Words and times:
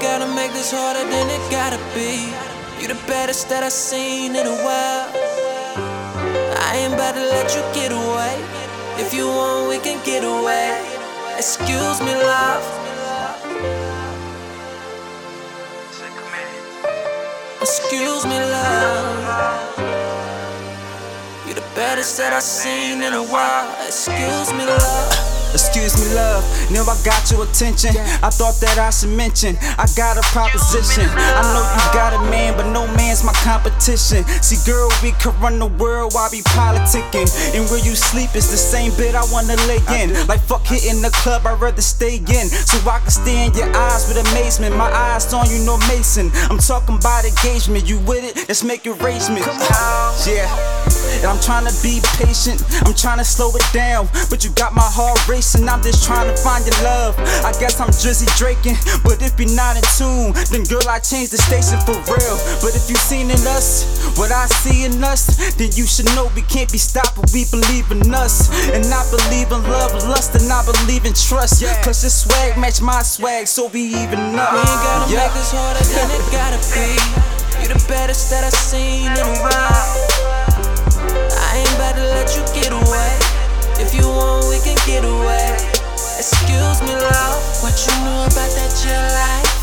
gotta 0.00 0.26
make 0.34 0.52
this 0.52 0.70
harder 0.70 1.04
than 1.10 1.26
it 1.28 1.50
gotta 1.50 1.78
be. 1.94 2.30
You 2.80 2.88
the 2.88 3.00
baddest 3.06 3.48
that 3.48 3.64
I've 3.64 3.72
seen 3.72 4.36
in 4.36 4.46
a 4.46 4.56
while. 4.62 5.10
I 6.66 6.76
ain't 6.76 6.94
about 6.94 7.14
to 7.14 7.20
let 7.20 7.54
you 7.54 7.62
get 7.74 7.90
away. 7.90 8.36
If 8.98 9.12
you 9.12 9.26
want, 9.26 9.68
we 9.68 9.78
can 9.78 9.98
get 10.04 10.22
away. 10.22 10.86
Excuse 11.36 12.00
me, 12.00 12.14
love. 12.14 12.62
Excuse 17.60 18.24
me, 18.24 18.38
love. 18.38 19.78
You 21.46 21.54
the 21.54 21.66
baddest 21.74 22.16
that 22.18 22.32
I've 22.32 22.42
seen 22.42 23.02
in 23.02 23.14
a 23.14 23.22
while. 23.22 23.74
Excuse 23.86 24.52
me, 24.52 24.64
love. 24.64 25.37
Excuse 25.52 25.98
me, 25.98 26.14
love. 26.14 26.44
Now 26.70 26.84
I 26.84 26.94
got 27.04 27.30
your 27.30 27.44
attention. 27.44 27.96
I 28.22 28.30
thought 28.30 28.60
that 28.60 28.78
I 28.78 28.90
should 28.90 29.10
mention. 29.10 29.56
I 29.78 29.86
got 29.96 30.16
a 30.16 30.24
proposition. 30.30 31.08
I 31.08 31.42
know 31.42 31.64
you 31.66 31.86
got 31.90 31.97
competition. 33.42 34.24
See, 34.42 34.58
girl, 34.68 34.88
we 35.02 35.12
could 35.12 35.34
run 35.40 35.58
the 35.58 35.66
world 35.66 36.14
while 36.14 36.28
we 36.30 36.42
politicking. 36.54 37.28
And 37.54 37.68
where 37.70 37.82
you 37.84 37.94
sleep 37.94 38.34
is 38.34 38.50
the 38.50 38.56
same 38.56 38.92
bed 38.96 39.14
I 39.14 39.24
wanna 39.32 39.56
lay 39.66 39.80
in. 40.00 40.14
Like 40.26 40.40
fuck 40.40 40.66
hitting 40.66 41.02
the 41.02 41.10
club, 41.10 41.46
I'd 41.46 41.60
rather 41.60 41.82
stay 41.82 42.16
in. 42.16 42.46
So 42.48 42.78
I 42.88 42.98
can 42.98 43.10
stare 43.10 43.46
in 43.46 43.54
your 43.54 43.70
eyes 43.74 44.08
with 44.08 44.18
amazement. 44.30 44.76
My 44.76 44.90
eyes 44.90 45.32
on 45.32 45.48
you, 45.50 45.64
no 45.64 45.78
Mason. 45.88 46.30
I'm 46.50 46.58
talking 46.58 46.96
about 46.96 47.24
engagement. 47.24 47.88
You 47.88 47.98
with 48.00 48.24
it? 48.24 48.48
Let's 48.48 48.64
make 48.64 48.86
arrangements. 48.86 49.46
Yeah. 50.26 50.48
And 51.18 51.26
I'm 51.26 51.40
trying 51.40 51.66
to 51.66 51.74
be 51.82 52.00
patient. 52.18 52.62
I'm 52.86 52.94
trying 52.94 53.18
to 53.18 53.24
slow 53.24 53.50
it 53.54 53.64
down. 53.72 54.08
But 54.30 54.44
you 54.44 54.50
got 54.50 54.74
my 54.74 54.86
heart 54.86 55.18
racing. 55.28 55.68
I'm 55.68 55.82
just 55.82 56.04
trying 56.04 56.28
to 56.28 56.36
find 56.42 56.64
your 56.66 56.78
love. 56.82 57.18
I 57.44 57.52
guess 57.58 57.80
I'm 57.80 57.90
Drizzy 57.90 58.28
Draking. 58.36 58.76
But 59.02 59.22
if 59.22 59.38
you're 59.38 59.54
not 59.54 59.76
in 59.76 59.84
tune, 59.96 60.32
then 60.50 60.64
girl, 60.64 60.86
I 60.88 60.98
change 60.98 61.30
the 61.30 61.38
station 61.38 61.78
for 61.86 61.96
real. 62.10 62.36
But 62.60 62.76
if 62.76 62.88
you 62.90 62.96
seen 62.96 63.27
in 63.30 63.46
us 63.46 63.98
what 64.18 64.32
I 64.32 64.46
see 64.46 64.82
in 64.84 64.98
us, 65.04 65.54
then 65.54 65.70
you 65.78 65.86
should 65.86 66.06
know 66.16 66.26
we 66.34 66.42
can't 66.42 66.70
be 66.72 66.76
stopped. 66.76 67.14
But 67.14 67.30
we 67.32 67.46
believe 67.54 67.86
in 67.94 68.02
us. 68.12 68.50
And 68.74 68.82
I 68.90 69.06
believe 69.14 69.46
in 69.54 69.62
love, 69.70 69.94
lust, 70.10 70.34
and 70.34 70.50
I 70.50 70.66
believe 70.66 71.06
in 71.06 71.14
trust. 71.14 71.62
Cause 71.86 72.02
your 72.02 72.10
swag 72.10 72.58
match 72.58 72.82
my 72.82 73.02
swag, 73.02 73.46
so 73.46 73.68
we 73.68 73.94
even 73.94 74.34
up. 74.34 74.52
We 74.52 74.58
ain't 74.58 74.82
gotta 74.82 75.12
Yeah. 75.12 75.22
make 75.22 75.34
this 75.38 75.52
harder 75.54 75.84
than 75.86 76.10
it 76.10 76.24
gotta 76.34 76.58
be. 76.74 76.98
You're 77.62 77.78
the 77.78 77.84
baddest 77.86 78.28
that 78.30 78.42
I've 78.42 78.58
seen 78.58 79.06
in 79.06 79.18
a 79.18 79.38
while. 79.38 79.86
I 81.46 81.62
ain't 81.62 81.72
about 81.78 81.94
to 81.94 82.04
let 82.10 82.34
you 82.34 82.42
get 82.58 82.72
away. 82.74 83.14
If 83.78 83.94
you 83.94 84.08
want, 84.08 84.50
we 84.50 84.58
can 84.66 84.78
get 84.82 85.04
away. 85.04 85.54
Excuse 86.18 86.82
me, 86.82 86.90
love. 86.90 87.38
What 87.62 87.78
you 87.86 87.94
know 88.02 88.26
about 88.26 88.50
that 88.58 88.70
jail 88.82 88.98
life? 89.14 89.57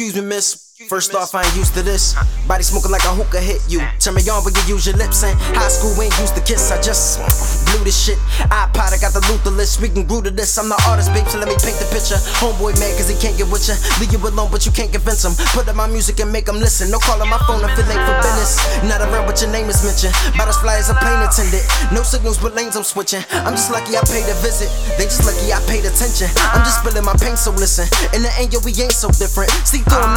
Excuse 0.00 0.22
me, 0.22 0.28
miss. 0.30 0.69
First 0.88 1.14
off, 1.14 1.34
I 1.34 1.44
ain't 1.44 1.56
used 1.56 1.74
to 1.74 1.82
this. 1.82 2.16
Body 2.48 2.64
smoking 2.64 2.88
like 2.90 3.04
a 3.04 3.12
hookah 3.12 3.44
hit 3.44 3.60
you. 3.68 3.84
Turn 4.00 4.16
me 4.16 4.24
on 4.32 4.40
when 4.48 4.56
you 4.64 4.80
use 4.80 4.88
your 4.88 4.96
lips. 4.96 5.20
And 5.20 5.36
high 5.52 5.68
school 5.68 5.92
We 6.00 6.08
ain't 6.08 6.16
used 6.16 6.32
to 6.36 6.40
kiss. 6.40 6.72
I 6.72 6.80
just 6.80 7.20
blew 7.68 7.84
this 7.84 7.92
shit. 7.92 8.16
iPod, 8.48 8.88
I 8.88 8.96
got 8.96 9.12
the 9.12 9.20
Luther 9.28 9.52
list. 9.52 9.84
We 9.84 9.92
can 9.92 10.08
grew 10.08 10.24
to 10.24 10.32
this. 10.32 10.56
I'm 10.56 10.72
the 10.72 10.80
artist, 10.88 11.12
babe, 11.12 11.28
so 11.28 11.36
let 11.36 11.52
me 11.52 11.56
paint 11.60 11.76
the 11.76 11.88
picture. 11.92 12.16
Homeboy 12.40 12.80
mad 12.80 12.96
cause 12.96 13.12
he 13.12 13.16
can't 13.20 13.36
get 13.36 13.52
with 13.52 13.68
ya. 13.68 13.76
Leave 14.00 14.08
you 14.08 14.20
alone, 14.24 14.48
but 14.48 14.64
you 14.64 14.72
can't 14.72 14.88
convince 14.88 15.20
him. 15.20 15.36
Put 15.52 15.68
up 15.68 15.76
my 15.76 15.84
music 15.84 16.16
and 16.24 16.32
make 16.32 16.48
him 16.48 16.56
listen. 16.56 16.88
No 16.88 16.96
calling 16.96 17.28
my 17.28 17.38
phone 17.44 17.60
if 17.60 17.76
it 17.76 17.84
ain't 17.84 18.00
for 18.00 18.16
business. 18.24 18.56
Not 18.88 19.04
around, 19.04 19.28
but 19.28 19.36
your 19.36 19.52
name 19.52 19.68
is 19.68 19.84
mentioned. 19.84 20.16
About 20.32 20.48
as 20.48 20.56
fly 20.64 20.80
as 20.80 20.88
a 20.88 20.96
plane 20.96 21.20
attendant. 21.20 21.64
No 21.92 22.00
signals, 22.00 22.40
but 22.40 22.56
lanes 22.56 22.72
I'm 22.72 22.88
switching. 22.88 23.20
I'm 23.44 23.52
just 23.52 23.68
lucky 23.68 24.00
I 24.00 24.02
paid 24.08 24.24
a 24.32 24.36
visit. 24.40 24.72
They 24.96 25.04
just 25.04 25.28
lucky 25.28 25.52
I 25.52 25.60
paid 25.68 25.84
attention. 25.84 26.32
I'm 26.56 26.64
just 26.64 26.80
spilling 26.80 27.04
my 27.04 27.14
pain, 27.20 27.36
so 27.36 27.52
listen. 27.52 27.84
In 28.16 28.24
the 28.24 28.32
end, 28.40 28.56
yo, 28.56 28.64
we 28.64 28.72
ain't 28.80 28.96
so 28.96 29.12
different. 29.12 29.52
See 29.68 29.84
through 29.84 30.08
him, 30.08 30.16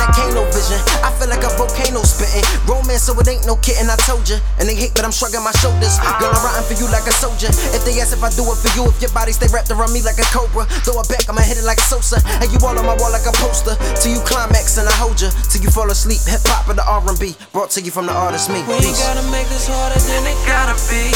so 3.14 3.22
it 3.22 3.30
ain't 3.30 3.46
no 3.46 3.56
kidding, 3.62 3.86
I 3.86 3.96
told 4.10 4.26
ya. 4.26 4.42
And 4.58 4.66
they 4.66 4.74
hate, 4.74 4.98
but 4.98 5.06
I'm 5.06 5.14
shrugging 5.14 5.46
my 5.46 5.54
shoulders. 5.62 6.02
Girl, 6.18 6.34
I'm 6.34 6.42
riding 6.42 6.66
for 6.66 6.74
you 6.74 6.90
like 6.90 7.06
a 7.06 7.14
soldier. 7.14 7.54
If 7.78 7.86
they 7.86 7.94
ask 8.02 8.10
if 8.10 8.26
I 8.26 8.34
do 8.34 8.42
it 8.50 8.58
for 8.58 8.74
you, 8.74 8.90
if 8.90 8.98
your 8.98 9.14
body 9.14 9.32
stay 9.32 9.46
wrapped 9.54 9.70
around 9.70 9.94
me 9.94 10.02
like 10.02 10.18
a 10.18 10.26
cobra, 10.34 10.66
throw 10.82 10.98
it 10.98 11.08
back, 11.10 11.30
I'ma 11.30 11.46
hit 11.46 11.62
it 11.62 11.66
like 11.66 11.78
a 11.78 11.86
Sosa. 11.86 12.18
And 12.42 12.50
you 12.50 12.58
all 12.66 12.74
on 12.74 12.86
my 12.90 12.98
wall 12.98 13.14
like 13.14 13.30
a 13.30 13.36
poster. 13.38 13.78
Till 14.02 14.18
you 14.18 14.22
climax 14.26 14.82
and 14.82 14.90
I 14.90 14.96
hold 14.98 15.22
ya. 15.22 15.30
Till 15.54 15.62
you 15.62 15.70
fall 15.70 15.94
asleep. 15.94 16.26
Hip 16.26 16.42
hop 16.50 16.66
or 16.66 16.74
the 16.74 16.86
R&B. 16.86 17.38
Brought 17.54 17.70
to 17.78 17.82
you 17.86 17.94
from 17.94 18.10
the 18.10 18.16
artist 18.18 18.50
me. 18.50 18.66
We 18.66 18.82
ain't 18.82 18.98
gotta 18.98 19.26
make 19.30 19.46
this 19.54 19.70
harder 19.70 20.02
than 20.10 20.26
it 20.26 20.40
gotta 20.50 20.74
be. 20.90 21.14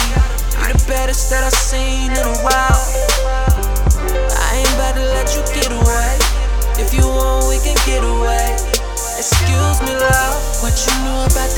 You're 0.62 0.78
the 0.78 0.86
baddest 0.86 1.34
that 1.34 1.42
I've 1.42 1.58
seen 1.58 2.14
in 2.14 2.22
a 2.22 2.38
while. 2.46 3.57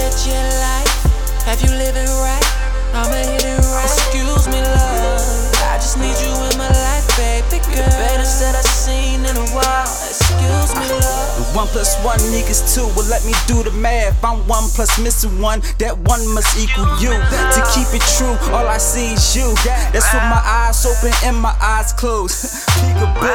That 0.10 0.18
jet 0.26 0.46
life? 0.66 1.46
Have 1.46 1.62
you 1.62 1.70
living 1.70 2.10
right? 2.22 2.48
I'ma 2.94 3.22
hit 3.22 3.46
it 3.46 3.62
right. 3.62 3.86
Excuse 3.86 4.48
me, 4.50 4.62
love. 4.62 5.22
I 5.70 5.78
just 5.78 5.98
need 5.98 6.18
you 6.18 6.34
in 6.34 6.58
my 6.58 6.68
life, 6.68 7.06
baby 7.18 7.62
girl. 7.70 7.86
The 7.86 7.94
baddest 8.02 8.42
that 8.42 8.58
I've 8.58 8.66
seen 8.66 9.22
in 9.22 9.36
a 9.38 9.48
while. 9.54 9.86
Excuse 10.10 10.74
me, 10.74 10.86
love. 10.90 11.56
One 11.56 11.68
plus 11.70 11.94
one 12.02 12.20
equals 12.34 12.66
two. 12.74 12.90
Well, 12.98 13.06
let 13.10 13.24
me 13.26 13.34
do 13.46 13.62
the 13.62 13.72
math. 13.72 14.18
I'm 14.26 14.42
one 14.48 14.66
plus 14.74 14.98
missing 15.00 15.40
one. 15.42 15.62
That 15.78 15.98
one 16.10 16.26
must 16.34 16.58
equal 16.58 16.90
you. 16.98 17.14
To 17.14 17.62
keep 17.74 17.90
it 17.94 18.04
true, 18.18 18.34
all 18.50 18.66
I 18.66 18.78
see 18.78 19.14
is 19.14 19.36
you. 19.38 19.54
That's 19.94 20.10
what 20.14 20.26
my 20.26 20.39
eyes 20.50 20.86
open 20.86 21.14
and 21.24 21.38
my 21.38 21.56
eyes 21.62 21.94
closed. 21.94 22.66
Peekaboo. 22.82 23.30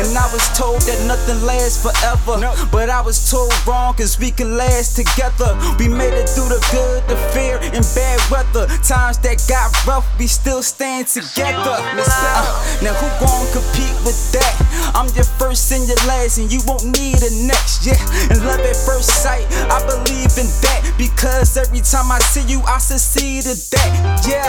And 0.00 0.10
I 0.16 0.26
was 0.32 0.46
told 0.56 0.80
that 0.88 0.98
nothing 1.06 1.44
lasts 1.44 1.82
forever. 1.82 2.40
But 2.72 2.88
I 2.88 3.00
was 3.00 3.30
told 3.30 3.52
wrong, 3.66 3.94
cause 3.94 4.18
we 4.18 4.30
can 4.30 4.56
last 4.56 4.96
together. 4.96 5.52
We 5.78 5.88
made 5.88 6.14
it 6.16 6.28
through 6.28 6.48
the 6.48 6.62
good, 6.72 7.04
the 7.06 7.16
fear, 7.36 7.58
and 7.60 7.84
bad 7.94 8.18
weather. 8.30 8.66
Times 8.82 9.18
that 9.20 9.44
got 9.48 9.70
rough, 9.86 10.06
we 10.18 10.26
still 10.26 10.62
stand 10.62 11.08
together. 11.08 11.76
Uh, 11.76 12.42
now, 12.82 12.94
who 12.96 13.08
gon' 13.20 13.46
compete 13.52 13.96
with 14.08 14.18
that? 14.32 14.54
I'm 14.94 15.10
your 15.14 15.28
first 15.38 15.70
and 15.72 15.86
your 15.86 16.00
last, 16.08 16.38
and 16.38 16.50
you 16.52 16.60
won't 16.66 16.84
need 16.96 17.20
a 17.20 17.30
next, 17.44 17.84
yeah. 17.84 17.98
And 18.30 18.40
love 18.46 18.60
at 18.60 18.76
first 18.76 19.10
sight, 19.22 19.46
I 19.68 19.78
believe 19.84 20.32
in 20.40 20.48
that. 20.64 20.80
Because 20.96 21.56
every 21.56 21.80
time 21.80 22.10
I 22.10 22.18
see 22.20 22.46
you, 22.46 22.62
I 22.66 22.78
succeed 22.78 23.46
at 23.46 23.60
that, 23.74 23.90
yeah. 24.26 24.48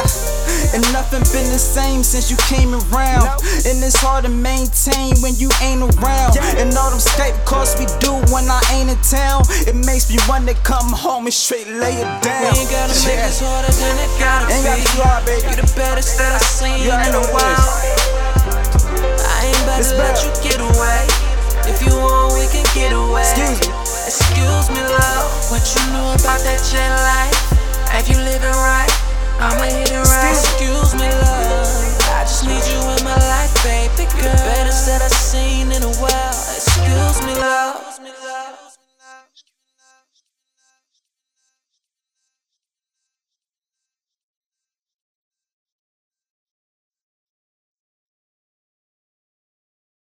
And 0.74 0.82
nothing 0.94 1.26
been 1.34 1.50
the 1.52 1.59
same 1.59 2.04
since 2.05 2.29
you 2.29 2.38
came 2.45 2.73
around. 2.73 3.25
And 3.66 3.81
it's 3.81 3.97
hard 3.97 4.23
to 4.25 4.31
maintain 4.31 5.17
when 5.25 5.33
you 5.41 5.49
ain't 5.61 5.81
around. 5.81 6.38
And 6.61 6.69
all 6.77 6.89
them 6.93 7.01
Skype 7.01 7.33
calls 7.45 7.73
we 7.81 7.85
do 7.97 8.13
when 8.29 8.45
I 8.45 8.61
ain't 8.77 8.89
in 8.93 8.99
town, 9.01 9.41
it 9.66 9.75
makes 9.75 10.09
me 10.09 10.17
wanna 10.29 10.53
come 10.61 10.93
home 10.93 11.25
and 11.25 11.33
straight 11.33 11.67
lay 11.67 11.97
it 11.97 12.09
down. 12.21 12.53
We 12.53 12.61
ain't 12.61 12.69
gotta 12.69 12.93
make 12.93 13.17
Yeah. 13.17 13.27
this 13.27 13.41
harder 13.41 13.71
than 13.73 13.95
it 13.97 14.11
gotta 14.21 14.45
Ain't 14.53 14.63
be. 14.63 14.69
gotta 14.69 14.85
be 14.85 15.01
hard, 15.01 15.21
baby. 15.25 15.47
You 15.49 15.55
the 15.66 15.69
baddest 15.73 16.17
that 16.17 16.31
I've 16.38 16.45
seen 16.45 16.77
You 16.85 16.93
in 16.93 17.13
a 17.16 17.25
while. 17.33 17.69
I 18.45 19.45
ain't 19.49 19.59
about 19.66 19.79
It's 19.79 19.89
to 19.89 19.97
let 19.97 20.16
you 20.23 20.31
get 20.45 20.59
away. 20.61 21.01
If 21.66 21.81
you 21.81 21.93
want, 21.97 22.33
we 22.37 22.45
can 22.53 22.66
get 22.77 22.93
away. 22.93 23.25
Excuse 23.25 23.59
me. 23.66 23.73
Excuse 24.05 24.69
me, 24.69 24.81
love. 24.85 25.25
What 25.49 25.66
you 25.73 25.81
know 25.93 26.13
about 26.13 26.39
that 26.45 26.61
jet 26.69 26.93
life? 26.93 27.89
Have 27.89 28.07
you 28.07 28.17
living 28.22 28.53
right? 28.53 28.91
I'ma 29.40 29.63
hit 29.68 29.91
it 29.91 29.96
right. 29.96 30.31
Excuse 30.31 30.94
me, 30.96 31.07
love. 31.07 31.68
I 32.16 32.23
just 32.23 32.46
need 32.47 32.63
you 32.72 32.79
in 32.79 33.03
my 33.03 33.16
life, 33.16 33.53
baby 33.63 34.09
girl. 34.16 34.34
Baddest 34.47 34.88
that 34.88 35.01
I 35.01 35.07
seen 35.07 35.72
in 35.72 35.84
a 35.84 35.94
while. 36.00 36.35
Excuse 36.56 37.22
me, 37.22 37.34
love. 37.35 38.25